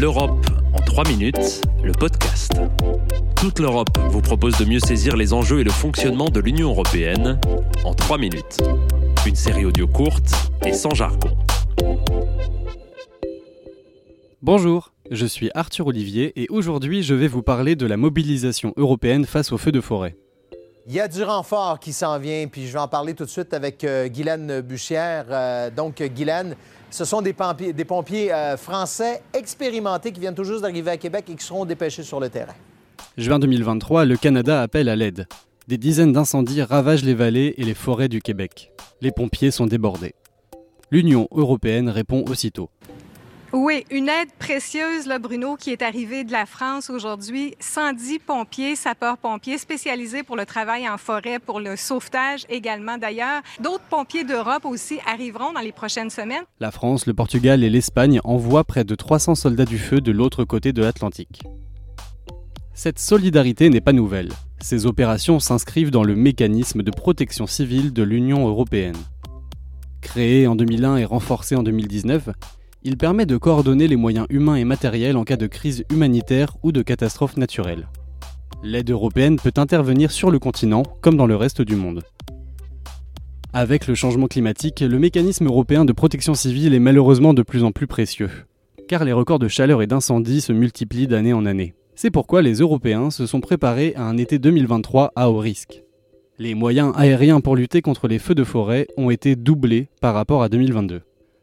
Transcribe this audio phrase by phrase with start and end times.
[0.00, 2.52] L'Europe en 3 minutes, le podcast.
[3.36, 7.38] Toute l'Europe vous propose de mieux saisir les enjeux et le fonctionnement de l'Union européenne
[7.84, 8.58] en 3 minutes.
[9.26, 10.32] Une série audio courte
[10.64, 11.28] et sans jargon.
[14.40, 19.26] Bonjour, je suis Arthur Olivier et aujourd'hui je vais vous parler de la mobilisation européenne
[19.26, 20.16] face aux feux de forêt.
[20.88, 23.30] Il y a du renfort qui s'en vient, puis je vais en parler tout de
[23.30, 25.26] suite avec euh, Guylaine Buchière.
[25.30, 26.56] Euh, donc, Guylaine,
[26.90, 31.36] ce sont des pompiers, euh, français expérimentés qui viennent tout juste d'arriver à Québec et
[31.36, 32.54] qui seront dépêchés sur le terrain.
[33.16, 35.28] Juin 2023, le Canada appelle à l'aide.
[35.68, 38.72] Des dizaines d'incendies ravagent les vallées et les forêts du Québec.
[39.00, 40.16] Les pompiers sont débordés.
[40.90, 42.70] L'Union européenne répond aussitôt.
[43.54, 47.54] Oui, une aide précieuse, là, Bruno, qui est arrivée de la France aujourd'hui.
[47.60, 53.42] 110 pompiers, sapeurs-pompiers spécialisés pour le travail en forêt, pour le sauvetage également d'ailleurs.
[53.60, 56.44] D'autres pompiers d'Europe aussi arriveront dans les prochaines semaines.
[56.60, 60.44] La France, le Portugal et l'Espagne envoient près de 300 soldats du feu de l'autre
[60.44, 61.42] côté de l'Atlantique.
[62.72, 64.30] Cette solidarité n'est pas nouvelle.
[64.60, 68.96] Ces opérations s'inscrivent dans le mécanisme de protection civile de l'Union européenne.
[70.00, 72.30] Créé en 2001 et renforcé en 2019,
[72.84, 76.72] il permet de coordonner les moyens humains et matériels en cas de crise humanitaire ou
[76.72, 77.88] de catastrophe naturelle.
[78.64, 82.02] L'aide européenne peut intervenir sur le continent comme dans le reste du monde.
[83.52, 87.70] Avec le changement climatique, le mécanisme européen de protection civile est malheureusement de plus en
[87.70, 88.30] plus précieux,
[88.88, 91.74] car les records de chaleur et d'incendie se multiplient d'année en année.
[91.94, 95.82] C'est pourquoi les Européens se sont préparés à un été 2023 à haut risque.
[96.38, 100.42] Les moyens aériens pour lutter contre les feux de forêt ont été doublés par rapport
[100.42, 101.02] à 2022.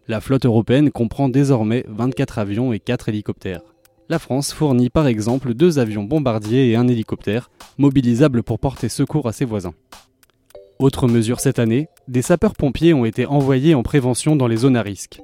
[0.10, 3.62] La flotte européenne comprend désormais 24 avions et 4 hélicoptères.
[4.10, 9.28] La France fournit par exemple deux avions bombardiers et un hélicoptère, mobilisables pour porter secours
[9.28, 9.76] à ses voisins.
[10.80, 14.82] Autre mesure cette année, des sapeurs-pompiers ont été envoyés en prévention dans les zones à
[14.82, 15.22] risque.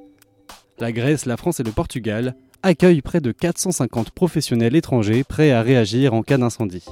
[0.78, 5.62] La Grèce, la France et le Portugal accueillent près de 450 professionnels étrangers prêts à
[5.62, 6.86] réagir en cas d'incendie.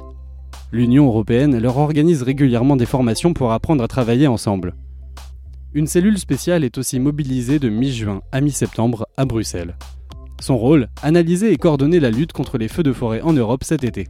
[0.72, 4.74] L'Union européenne leur organise régulièrement des formations pour apprendre à travailler ensemble.
[5.76, 9.76] Une cellule spéciale est aussi mobilisée de mi-juin à mi-septembre à Bruxelles.
[10.40, 13.82] Son rôle, analyser et coordonner la lutte contre les feux de forêt en Europe cet
[13.82, 14.06] été.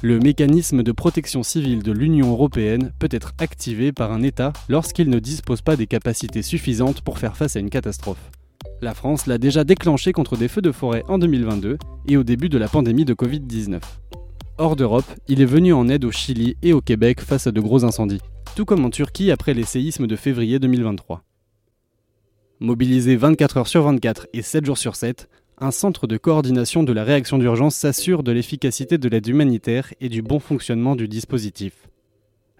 [0.00, 5.10] Le mécanisme de protection civile de l'Union européenne peut être activé par un État lorsqu'il
[5.10, 8.30] ne dispose pas des capacités suffisantes pour faire face à une catastrophe.
[8.80, 11.76] La France l'a déjà déclenché contre des feux de forêt en 2022
[12.06, 13.80] et au début de la pandémie de Covid-19.
[14.58, 17.60] Hors d'Europe, il est venu en aide au Chili et au Québec face à de
[17.60, 18.20] gros incendies
[18.58, 21.22] tout comme en Turquie après les séismes de février 2023.
[22.58, 26.92] Mobilisé 24 heures sur 24 et 7 jours sur 7, un centre de coordination de
[26.92, 31.88] la réaction d'urgence s'assure de l'efficacité de l'aide humanitaire et du bon fonctionnement du dispositif.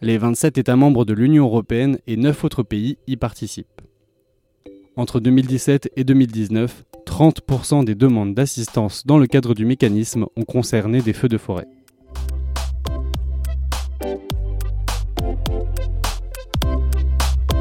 [0.01, 3.81] Les 27 États membres de l'Union européenne et 9 autres pays y participent.
[4.95, 11.03] Entre 2017 et 2019, 30% des demandes d'assistance dans le cadre du mécanisme ont concerné
[11.03, 11.67] des feux de forêt.